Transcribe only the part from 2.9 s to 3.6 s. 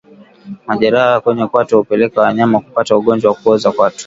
ugonjwa wa